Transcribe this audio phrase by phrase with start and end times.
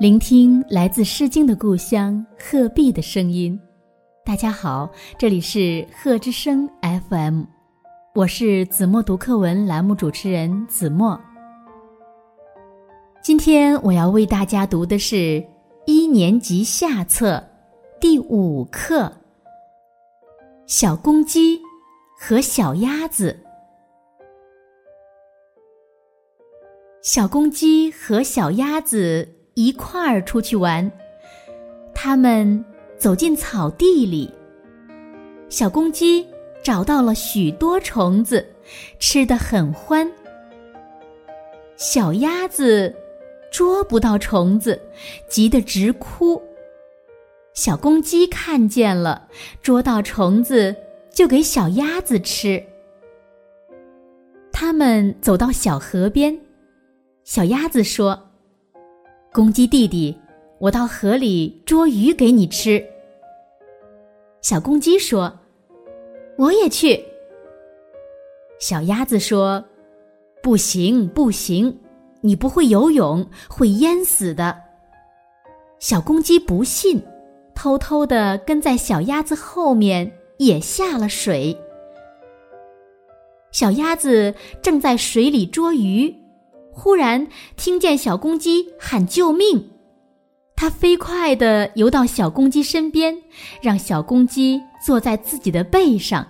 [0.00, 3.60] 聆听来自《诗经》的故乡鹤壁的声音。
[4.24, 7.42] 大家好，这里是鹤之声 FM，
[8.14, 11.20] 我是子墨读课文栏目主持人子墨。
[13.22, 15.46] 今天我要为大家读的是
[15.84, 17.44] 一年级下册
[18.00, 19.02] 第五课
[20.66, 21.60] 《小公鸡
[22.18, 23.38] 和小鸭子》。
[27.02, 29.36] 小公鸡和小鸭子。
[29.54, 30.90] 一块儿出去玩，
[31.94, 32.64] 他们
[32.98, 34.32] 走进草地里。
[35.48, 36.26] 小公鸡
[36.62, 38.46] 找到了许多虫子，
[38.98, 40.10] 吃得很欢。
[41.76, 42.94] 小鸭子
[43.50, 44.80] 捉不到虫子，
[45.28, 46.40] 急得直哭。
[47.52, 49.28] 小公鸡看见了，
[49.60, 50.74] 捉到虫子
[51.12, 52.64] 就给小鸭子吃。
[54.52, 56.38] 他们走到小河边，
[57.24, 58.29] 小鸭子说。
[59.32, 60.18] 公鸡弟弟，
[60.58, 62.84] 我到河里捉鱼给你吃。
[64.40, 65.32] 小公鸡说
[66.36, 67.00] ：“我也去。”
[68.58, 69.64] 小鸭子说
[70.42, 71.78] ：“不行，不行，
[72.22, 74.60] 你不会游泳，会淹死的。”
[75.78, 77.00] 小公鸡不信，
[77.54, 81.56] 偷偷的跟在小鸭子后面也下了水。
[83.52, 86.12] 小鸭子正在水里捉鱼。
[86.72, 87.26] 忽然
[87.56, 89.70] 听见小公鸡喊救命，
[90.56, 93.16] 它飞快地游到小公鸡身边，
[93.60, 96.26] 让小公鸡坐在自己的背上。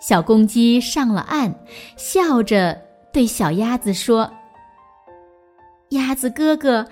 [0.00, 1.54] 小公鸡上了岸，
[1.96, 2.80] 笑着
[3.12, 4.30] 对小鸭子说
[5.90, 6.86] ：“鸭子哥哥，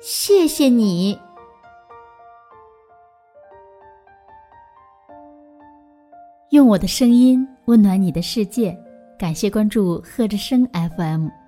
[0.00, 1.18] 谢谢你，
[6.50, 8.76] 用我的声音温暖你的世界。”
[9.18, 11.41] 感谢关注贺之声 FM。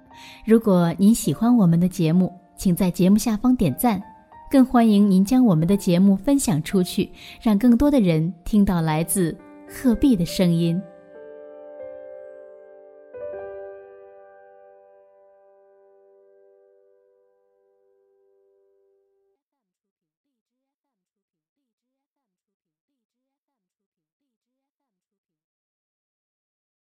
[0.44, 4.02] 如果您喜欢我们的节目，请在节目下方点赞，
[4.50, 9.36] 更欢迎您将我们的节目分享出去，让更多的人听到来自
[9.68, 10.80] 鹤壁的声音。